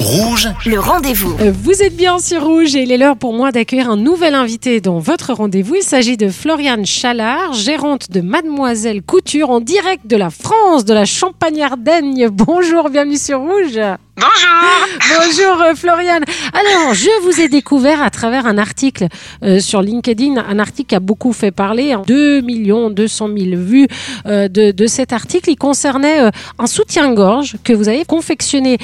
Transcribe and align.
Rouge, 0.00 0.48
le 0.64 0.80
rendez-vous. 0.80 1.36
Euh, 1.40 1.52
Vous 1.52 1.82
êtes 1.82 1.94
bien 1.94 2.18
sur 2.18 2.42
Rouge 2.42 2.74
et 2.74 2.84
il 2.84 2.90
est 2.90 2.96
l'heure 2.96 3.18
pour 3.18 3.34
moi 3.34 3.52
d'accueillir 3.52 3.90
un 3.90 3.98
nouvel 3.98 4.34
invité 4.34 4.80
dans 4.80 4.98
votre 4.98 5.34
rendez-vous. 5.34 5.74
Il 5.76 5.82
s'agit 5.82 6.16
de 6.16 6.30
Floriane 6.30 6.86
Chalard, 6.86 7.52
gérante 7.52 8.10
de 8.10 8.22
Mademoiselle 8.22 9.02
Couture 9.02 9.50
en 9.50 9.60
direct 9.60 10.06
de 10.06 10.16
la 10.16 10.30
France, 10.30 10.86
de 10.86 10.94
la 10.94 11.04
Champagne-Ardenne. 11.04 12.28
Bonjour, 12.30 12.88
bienvenue 12.88 13.18
sur 13.18 13.40
Rouge. 13.40 13.78
Bonjour. 14.20 15.16
Bonjour 15.18 15.62
euh, 15.62 15.74
Floriane. 15.74 16.24
Alors, 16.52 16.92
je 16.92 17.08
vous 17.22 17.40
ai 17.40 17.48
découvert 17.48 18.02
à 18.02 18.10
travers 18.10 18.44
un 18.46 18.58
article 18.58 19.06
euh, 19.42 19.60
sur 19.60 19.80
LinkedIn, 19.80 20.36
un 20.36 20.58
article 20.58 20.88
qui 20.90 20.94
a 20.94 21.00
beaucoup 21.00 21.32
fait 21.32 21.50
parler, 21.52 21.92
hein, 21.92 22.02
2 22.06 22.42
millions 22.42 22.90
200 22.90 23.28
000 23.34 23.56
vues 23.56 23.88
euh, 24.26 24.48
de, 24.48 24.86
cet 24.86 25.14
article. 25.14 25.48
Il 25.48 25.56
concernait 25.56 26.30
un 26.58 26.66
soutien-gorge 26.66 27.56
que 27.64 27.72
vous 27.72 27.88
avez 27.88 28.04
confectionné 28.04 28.76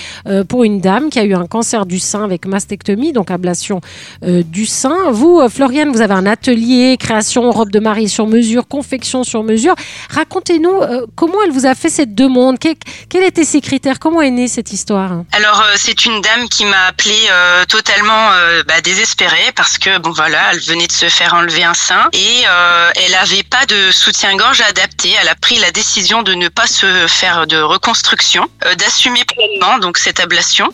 pour 0.49 0.65
une 0.65 0.81
dame 0.81 1.11
qui 1.11 1.19
a 1.19 1.25
eu 1.25 1.35
un 1.35 1.47
cancer 1.47 1.85
du 1.85 1.99
sein 1.99 2.25
avec 2.25 2.47
mastectomie, 2.47 3.13
donc 3.13 3.31
ablation 3.31 3.81
du 4.23 4.67
sein. 4.67 5.11
Vous, 5.11 5.43
Floriane, 5.49 5.91
vous 5.91 6.01
avez 6.01 6.15
un 6.15 6.27
atelier, 6.27 6.97
création, 6.99 7.51
robe 7.51 7.71
de 7.71 7.81
mariée 7.81 8.09
sur 8.09 8.27
mesure, 8.27 8.69
confection 8.69 9.25
sur 9.25 9.43
mesure. 9.43 9.75
Racontez-nous 10.11 10.81
comment 11.15 11.43
elle 11.45 11.51
vous 11.53 11.67
a 11.67 11.75
fait 11.75 11.89
cette 11.91 12.15
demande, 12.15 12.59
Que- 12.59 12.69
quels 13.09 13.25
étaient 13.25 13.45
ses 13.45 13.61
critères, 13.61 13.99
comment 13.99 14.23
est 14.23 14.31
née 14.31 14.49
cette 14.49 14.73
histoire? 14.73 15.25
Alors 15.33 15.61
euh, 15.61 15.75
c'est 15.77 16.07
une 16.07 16.21
dame 16.23 16.49
qui 16.49 16.65
m'a 16.65 16.87
appelée 16.87 17.27
euh, 17.31 17.65
totalement 17.67 18.31
euh, 18.33 18.63
bah, 18.67 18.81
désespérée 18.81 19.53
parce 19.55 19.77
que 19.77 19.99
bon 19.99 20.11
voilà, 20.11 20.53
elle 20.53 20.61
venait 20.61 20.87
de 20.87 20.93
se 20.93 21.09
faire 21.09 21.35
enlever 21.35 21.65
un 21.65 21.75
sein 21.75 22.09
et 22.13 22.45
euh, 22.49 22.91
elle 22.97 23.15
avait 23.15 23.43
pas 23.43 23.67
de 23.67 23.91
soutien-gorge 23.91 24.61
adapté. 24.63 25.15
Elle 25.21 25.29
a 25.29 25.35
pris 25.35 25.59
la 25.59 25.71
décision 25.73 26.23
de 26.23 26.35
ne 26.35 26.49
pas 26.49 26.67
se 26.67 27.07
faire 27.07 27.47
de 27.47 27.59
reconstruction, 27.59 28.49
euh, 28.65 28.75
d'assumer 28.77 29.25
pleinement 29.25 29.79
donc 29.79 29.99
cette 29.99 30.21
ablation 30.21 30.73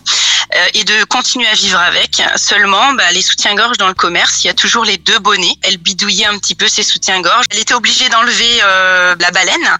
et 0.74 0.84
de 0.84 1.04
continuer 1.04 1.48
à 1.48 1.54
vivre 1.54 1.78
avec. 1.78 2.22
Seulement, 2.36 2.92
bah, 2.94 3.10
les 3.12 3.22
soutiens-gorge 3.22 3.78
dans 3.78 3.88
le 3.88 3.94
commerce, 3.94 4.44
il 4.44 4.46
y 4.46 4.50
a 4.50 4.54
toujours 4.54 4.84
les 4.84 4.96
deux 4.96 5.18
bonnets. 5.18 5.54
Elle 5.62 5.78
bidouillait 5.78 6.26
un 6.26 6.38
petit 6.38 6.54
peu 6.54 6.68
ses 6.68 6.82
soutiens-gorge. 6.82 7.46
Elle 7.50 7.58
était 7.58 7.74
obligée 7.74 8.08
d'enlever 8.08 8.60
euh, 8.62 9.14
la 9.18 9.30
baleine 9.30 9.78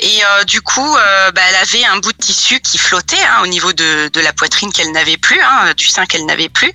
et 0.00 0.22
euh, 0.24 0.44
du 0.44 0.60
coup, 0.60 0.96
euh, 0.96 1.30
bah, 1.32 1.40
elle 1.48 1.56
avait 1.56 1.84
un 1.84 1.98
bout 1.98 2.12
de 2.12 2.18
tissu 2.18 2.60
qui 2.60 2.78
flottait 2.78 3.16
hein, 3.22 3.40
au 3.42 3.46
niveau 3.46 3.72
de, 3.72 4.08
de 4.08 4.20
la 4.20 4.32
poitrine 4.32 4.72
qu'elle 4.72 4.92
n'avait 4.92 5.16
plus, 5.16 5.40
hein, 5.40 5.72
du 5.76 5.86
sein 5.86 6.06
qu'elle 6.06 6.24
n'avait 6.26 6.48
plus. 6.48 6.72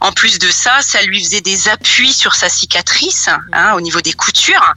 En 0.00 0.12
plus 0.12 0.38
de 0.38 0.50
ça, 0.50 0.82
ça 0.82 1.02
lui 1.02 1.22
faisait 1.22 1.40
des 1.40 1.68
appuis 1.68 2.12
sur 2.12 2.34
sa 2.34 2.48
cicatrice 2.48 3.28
hein, 3.52 3.72
au 3.74 3.80
niveau 3.80 4.00
des 4.00 4.12
coutures 4.12 4.72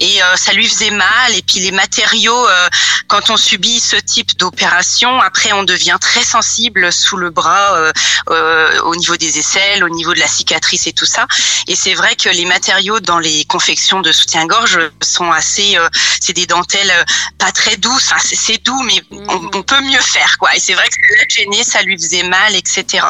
et 0.00 0.22
euh, 0.22 0.36
ça 0.36 0.52
lui 0.52 0.66
faisait 0.66 0.90
mal. 0.90 1.34
Et 1.36 1.42
puis 1.42 1.60
les 1.60 1.70
matériaux, 1.70 2.48
euh, 2.48 2.68
quand 3.06 3.30
on 3.30 3.36
subit 3.36 3.80
ce 3.80 3.96
type 3.96 4.36
d'opération, 4.36 5.20
après 5.20 5.52
on 5.52 5.62
devient 5.62 5.98
très 6.00 6.24
sensible 6.24 6.92
sous 6.92 7.16
le 7.16 7.30
bras, 7.30 7.45
euh, 7.50 7.92
euh, 8.30 8.80
au 8.82 8.96
niveau 8.96 9.16
des 9.16 9.38
aisselles, 9.38 9.84
au 9.84 9.88
niveau 9.88 10.14
de 10.14 10.20
la 10.20 10.28
cicatrice 10.28 10.86
et 10.86 10.92
tout 10.92 11.06
ça. 11.06 11.26
Et 11.68 11.76
c'est 11.76 11.94
vrai 11.94 12.16
que 12.16 12.28
les 12.28 12.44
matériaux 12.44 13.00
dans 13.00 13.18
les 13.18 13.44
confections 13.44 14.00
de 14.00 14.12
soutien-gorge 14.12 14.78
sont 15.02 15.30
assez, 15.32 15.76
euh, 15.76 15.88
c'est 16.20 16.32
des 16.32 16.46
dentelles 16.46 16.92
pas 17.38 17.52
très 17.52 17.76
douces. 17.76 18.06
Enfin, 18.12 18.18
c'est- 18.22 18.56
doux, 18.64 18.82
mais 18.84 19.02
on, 19.10 19.50
on 19.54 19.62
peut 19.62 19.80
mieux 19.82 20.00
faire, 20.00 20.36
quoi. 20.38 20.54
Et 20.56 20.60
c'est 20.60 20.72
vrai 20.74 20.86
que 20.88 20.94
ça 20.94 21.00
l'a 21.18 21.28
gêné, 21.28 21.62
ça 21.64 21.82
lui 21.82 21.96
faisait 21.98 22.22
mal, 22.22 22.54
etc. 22.56 23.04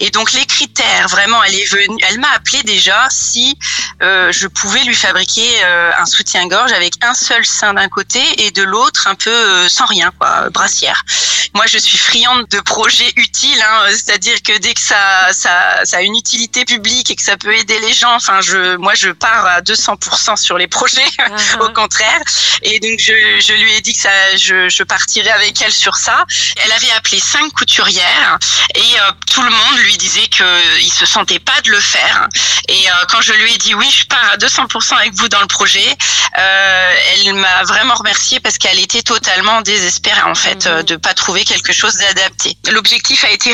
Et 0.00 0.10
donc 0.10 0.32
les 0.32 0.46
critères, 0.46 1.06
vraiment, 1.08 1.42
elle 1.44 1.54
est 1.54 1.66
venue, 1.70 1.98
elle 2.08 2.18
m'a 2.18 2.30
appelé 2.34 2.62
déjà 2.62 3.06
si 3.10 3.58
euh, 4.02 4.32
je 4.32 4.46
pouvais 4.46 4.82
lui 4.84 4.94
fabriquer 4.94 5.48
euh, 5.64 5.90
un 5.98 6.06
soutien-gorge 6.06 6.72
avec 6.72 6.94
un 7.02 7.14
seul 7.14 7.44
sein 7.44 7.74
d'un 7.74 7.88
côté 7.88 8.20
et 8.44 8.50
de 8.50 8.62
l'autre 8.62 9.06
un 9.06 9.14
peu 9.14 9.30
euh, 9.30 9.68
sans 9.68 9.86
rien, 9.86 10.10
quoi, 10.18 10.48
brassière. 10.50 11.02
Moi, 11.54 11.64
je 11.66 11.78
suis 11.78 11.98
friande 11.98 12.46
de 12.48 12.60
projets 12.60 13.12
utiles, 13.16 13.62
hein, 13.62 13.75
c'est-à-dire 13.90 14.42
que 14.42 14.58
dès 14.58 14.74
que 14.74 14.80
ça, 14.80 15.32
ça, 15.32 15.84
ça 15.84 15.98
a 15.98 16.02
une 16.02 16.16
utilité 16.16 16.64
publique 16.64 17.10
et 17.10 17.16
que 17.16 17.22
ça 17.22 17.36
peut 17.36 17.54
aider 17.54 17.78
les 17.80 17.92
gens, 17.92 18.14
enfin, 18.14 18.40
je, 18.40 18.76
moi, 18.76 18.94
je 18.94 19.10
pars 19.10 19.46
à 19.46 19.60
200% 19.60 20.36
sur 20.36 20.58
les 20.58 20.68
projets, 20.68 21.06
au 21.60 21.68
contraire. 21.70 22.20
Et 22.62 22.80
donc, 22.80 22.98
je, 22.98 23.12
je 23.40 23.52
lui 23.52 23.72
ai 23.74 23.80
dit 23.80 23.94
que 23.94 24.00
ça, 24.00 24.36
je, 24.36 24.68
je 24.68 24.82
partirais 24.82 25.30
avec 25.30 25.60
elle 25.62 25.72
sur 25.72 25.96
ça. 25.96 26.24
Elle 26.64 26.72
avait 26.72 26.90
appelé 26.96 27.20
cinq 27.20 27.52
couturières 27.52 28.38
et 28.74 28.80
euh, 28.80 29.12
tout 29.32 29.42
le 29.42 29.50
monde 29.50 29.78
lui 29.84 29.96
disait 29.96 30.28
que 30.28 30.44
il 30.80 30.92
se 30.92 31.06
sentait 31.06 31.38
pas 31.38 31.60
de 31.62 31.70
le 31.70 31.80
faire. 31.80 32.28
Et 32.68 32.88
euh, 32.88 32.92
quand 33.10 33.20
je 33.20 33.32
lui 33.32 33.54
ai 33.54 33.58
dit 33.58 33.74
oui, 33.74 33.88
je 33.90 34.06
pars 34.06 34.32
à 34.32 34.36
200% 34.36 34.96
avec 34.96 35.14
vous 35.14 35.28
dans 35.28 35.40
le 35.40 35.46
projet, 35.46 35.86
euh, 36.38 36.94
elle 37.12 37.34
m'a 37.34 37.62
vraiment 37.64 37.94
remerciée 37.94 38.40
parce 38.40 38.58
qu'elle 38.58 38.80
était 38.80 39.02
totalement 39.02 39.62
désespérée 39.62 40.22
en 40.22 40.34
fait 40.34 40.66
euh, 40.66 40.82
de 40.82 40.96
pas 40.96 41.14
trouver 41.14 41.44
quelque 41.44 41.72
chose 41.72 41.96
d'adapté. 41.96 42.56
L'objectif 42.70 43.24
a 43.24 43.30
été 43.30 43.52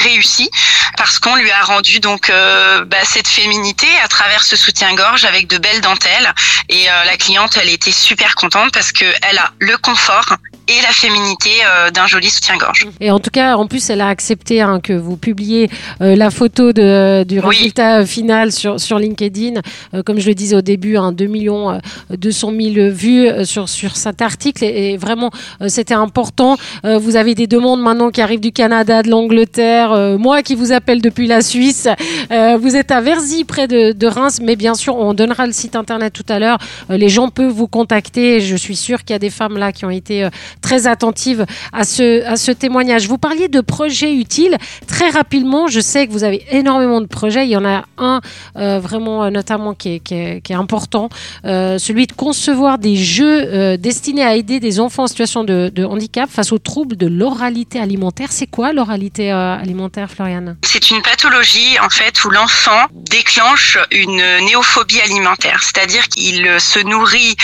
parce 0.97 1.19
qu'on 1.19 1.35
lui 1.37 1.51
a 1.51 1.63
rendu 1.63 2.01
donc 2.01 2.31
euh, 2.31 2.85
bah, 2.85 2.99
cette 3.05 3.29
féminité 3.29 3.87
à 4.05 4.09
travers 4.09 4.43
ce 4.43 4.57
soutien-gorge 4.57 5.25
avec 5.25 5.47
de 5.49 5.59
belles 5.59 5.81
dentelles. 5.81 6.35
Et 6.69 6.89
euh, 6.89 7.05
la 7.05 7.17
cliente 7.17 7.57
elle 7.61 7.71
était 7.71 7.93
super 7.93 8.35
contente 8.35 8.73
parce 8.73 8.93
que 8.93 9.05
elle 9.23 9.39
a 9.39 9.53
le 9.59 9.77
confort 9.79 10.37
et 10.79 10.83
la 10.83 10.93
féminité 10.93 11.51
euh, 11.67 11.91
d'un 11.91 12.07
joli 12.07 12.31
soutien-gorge. 12.31 12.87
Et 13.01 13.11
en 13.11 13.19
tout 13.19 13.31
cas, 13.31 13.57
en 13.57 13.67
plus, 13.67 13.91
elle 13.91 14.01
a 14.01 14.09
accepté 14.09 14.61
hein, 14.61 14.81
que 14.81 14.93
vous 14.93 15.17
publiez 15.17 15.69
euh, 16.01 16.17
la 16.17 16.31
photo 16.31 16.73
de, 16.73 17.25
du 17.25 17.41
résultat 17.41 18.01
euh, 18.01 18.07
final 18.07 18.53
sur, 18.53 18.81
sur 18.81 18.99
LinkedIn. 18.99 19.61
Euh, 19.95 20.03
comme 20.03 20.19
je 20.19 20.29
le 20.29 20.35
disais 20.35 20.57
au 20.57 20.63
début, 20.63 20.97
hein, 20.97 21.13
2 21.13 21.27
millions 21.27 21.71
euh, 21.71 21.79
200 22.17 22.53
000 22.75 22.91
vues 22.91 23.29
sur, 23.45 23.69
sur 23.69 23.97
cet 23.97 24.23
article. 24.23 24.65
Et, 24.65 24.93
et 24.93 24.97
vraiment, 24.97 25.31
euh, 25.61 25.69
c'était 25.69 25.95
important. 25.95 26.57
Vous 26.85 27.17
avez 27.17 27.35
des 27.35 27.47
demandes 27.47 27.81
maintenant 27.81 28.11
qui 28.11 28.21
arrivent 28.21 28.41
du 28.41 28.53
Canada, 28.53 29.03
de 29.03 29.11
l'Angleterre. 29.11 30.17
moi 30.19 30.43
qui 30.43 30.55
vous 30.55 30.73
appelle 30.73 31.01
depuis 31.01 31.27
la 31.27 31.43
Suisse. 31.43 31.89
Vous 32.31 32.77
êtes 32.77 32.91
à 32.91 33.01
Verzy, 33.01 33.45
près 33.45 33.69
de, 33.69 33.93
de 33.93 34.07
Reims. 34.07 34.41
Mais 34.43 34.57
bien 34.57 34.75
sûr, 34.75 34.97
on 34.97 35.15
donnera 35.15 35.47
le 35.47 35.53
site 35.53 35.77
internet 35.77 36.13
tout 36.13 36.25
à 36.29 36.39
l'heure. 36.39 36.59
Les 36.89 37.09
gens 37.09 37.29
peuvent 37.29 37.53
vous 37.53 37.69
contacter. 37.69 38.41
Je 38.41 38.57
suis 38.57 38.77
sûre 38.77 39.05
qu'il 39.05 39.15
y 39.15 39.17
a 39.17 39.19
des 39.19 39.31
femmes 39.31 39.57
là 39.57 39.73
qui 39.73 39.85
ont 39.85 39.91
été 39.91 40.29
très 40.63 40.87
attentives 40.87 41.45
à 41.73 41.85
ce, 41.85 42.25
à 42.25 42.37
ce 42.37 42.53
témoignage. 42.53 43.09
Vous 43.09 43.19
parliez 43.19 43.49
de 43.49 43.61
projets 43.61 44.15
utiles. 44.15 44.57
Très 44.87 45.11
rapidement, 45.11 45.67
je 45.67 45.81
sais 45.81 46.07
que 46.07 46.13
vous 46.13 46.25
avez 46.25 46.45
énormément 46.51 47.01
de 47.01 47.07
projets. 47.07 47.45
Il 47.45 47.51
y 47.51 47.57
en 47.57 47.65
a 47.65 47.85
un 47.99 48.21
euh, 48.57 48.79
vraiment 48.81 49.25
euh, 49.25 49.31
notamment 49.31 49.75
qui 49.75 49.97
est, 49.97 50.01
qui 50.01 50.15
est, 50.15 50.55
important, 50.55 51.09
euh, 51.45 51.79
celui 51.79 52.07
de 52.07 52.13
concevoir 52.13 52.79
des 52.79 52.97
jeux 52.97 53.77
destinés 53.77 54.23
à 54.23 54.37
aider 54.37 54.61
des 54.61 54.79
enfants 54.81 55.05
en 55.05 55.07
situation 55.07 55.45
de, 55.45 55.71
de 55.75 55.85
handicap 55.85 56.31
face 56.31 56.53
aux 56.53 56.59
troubles 56.59 56.97
de 56.97 57.07
l'oralité 57.07 57.81
alimentaire. 57.81 58.29
C'est 58.31 58.47
quoi 58.47 58.73
l'oralité 58.73 59.31
alimentaire, 59.31 60.11
Floriane? 60.11 60.57
C'est 60.63 60.91
une 60.91 61.03
pathologie 61.03 61.79
en 61.85 61.89
fait 61.91 62.23
où 62.25 62.31
l'enfant 62.31 62.87
déclenche 62.93 63.79
une 63.91 64.23
néophobie 64.47 65.01
alimentaire, 65.01 65.61
c'est-à-dire 65.63 66.09
qu'il 66.09 66.49
se 66.61 66.79
nourrit 66.81 67.37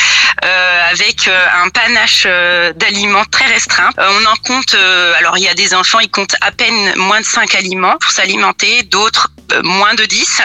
avec 0.43 1.29
euh, 1.29 1.47
un 1.65 1.69
panache 1.71 2.25
euh, 2.27 2.73
d'aliments 2.73 3.25
très 3.31 3.47
restreint. 3.47 3.91
Euh, 3.99 4.09
on 4.21 4.27
en 4.27 4.37
compte, 4.37 4.75
euh, 4.75 5.15
alors 5.19 5.39
il 5.39 5.45
y 5.45 5.49
a 5.49 5.55
des 5.55 5.75
enfants, 5.75 6.01
ils 6.01 6.11
comptent 6.11 6.37
à 6.41 6.51
peine 6.51 6.95
moins 6.97 7.21
de 7.21 7.27
5 7.27 7.55
aliments 7.55 7.97
pour 8.01 8.11
s'alimenter, 8.11 8.83
d'autres 8.85 9.29
euh, 9.38 9.38
moins 9.65 9.95
de 9.95 10.05
10. 10.05 10.43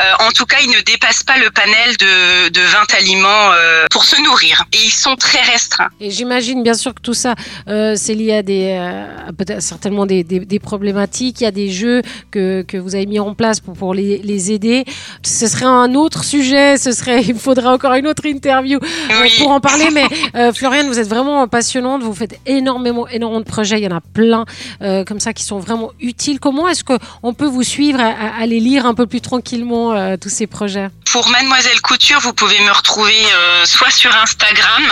Euh, 0.00 0.26
en 0.26 0.30
tout 0.32 0.46
cas, 0.46 0.56
ils 0.62 0.70
ne 0.70 0.80
dépassent 0.80 1.22
pas 1.22 1.36
le 1.38 1.50
panel 1.50 1.96
de, 1.98 2.48
de 2.48 2.60
20 2.60 2.94
aliments 2.98 3.50
euh, 3.52 3.84
pour 3.90 4.04
se 4.04 4.20
nourrir. 4.22 4.64
Et 4.72 4.78
ils 4.84 4.90
sont 4.90 5.16
très 5.16 5.40
restreints. 5.42 5.88
Et 6.00 6.10
j'imagine 6.10 6.62
bien 6.62 6.74
sûr 6.74 6.94
que 6.94 7.00
tout 7.00 7.14
ça, 7.14 7.34
euh, 7.68 7.94
c'est 7.96 8.14
lié 8.14 8.34
à 8.36 8.42
des, 8.42 8.76
euh, 8.78 9.32
peut-être 9.36 9.62
certainement 9.62 10.06
des, 10.06 10.24
des, 10.24 10.40
des 10.40 10.58
problématiques. 10.58 11.40
Il 11.40 11.44
y 11.44 11.46
a 11.46 11.50
des 11.50 11.70
jeux 11.70 12.02
que, 12.30 12.62
que 12.66 12.76
vous 12.76 12.94
avez 12.94 13.06
mis 13.06 13.20
en 13.20 13.34
place 13.34 13.60
pour, 13.60 13.74
pour 13.74 13.94
les, 13.94 14.18
les 14.18 14.52
aider. 14.52 14.84
Ce 15.22 15.46
serait 15.46 15.66
un 15.66 15.94
autre 15.94 16.24
sujet. 16.24 16.78
Ce 16.78 16.92
serait, 16.92 17.22
il 17.22 17.38
faudra 17.38 17.72
encore 17.74 17.92
une 17.94 18.06
autre 18.06 18.24
interview 18.26 18.78
euh, 18.82 19.14
Oui. 19.22 19.32
pour 19.38 19.50
en 19.50 19.60
parler. 19.60 19.88
Mais 19.92 20.04
euh, 20.36 20.52
Floriane, 20.52 20.86
vous 20.86 20.98
êtes 20.98 21.08
vraiment 21.08 21.46
passionnante. 21.48 22.02
Vous 22.02 22.14
faites 22.14 22.38
énormément, 22.46 23.06
énormément 23.08 23.40
de 23.40 23.46
projets. 23.46 23.78
Il 23.78 23.84
y 23.84 23.88
en 23.88 23.96
a 23.96 24.00
plein 24.00 24.44
euh, 24.80 25.04
comme 25.04 25.20
ça 25.20 25.32
qui 25.32 25.44
sont 25.44 25.58
vraiment 25.58 25.90
utiles. 26.00 26.40
Comment 26.40 26.68
est-ce 26.68 26.84
que 26.84 26.94
on 27.22 27.34
peut 27.34 27.46
vous 27.46 27.62
suivre, 27.62 28.00
à 28.00 28.31
aller 28.38 28.60
lire 28.60 28.86
un 28.86 28.94
peu 28.94 29.06
plus 29.06 29.20
tranquillement 29.20 29.92
euh, 29.92 30.16
tous 30.16 30.30
ces 30.30 30.46
projets 30.46 30.88
Pour 31.10 31.28
Mademoiselle 31.28 31.80
Couture, 31.80 32.20
vous 32.20 32.32
pouvez 32.32 32.60
me 32.60 32.70
retrouver 32.70 33.14
euh, 33.14 33.64
soit 33.64 33.90
sur 33.90 34.14
Instagram 34.16 34.82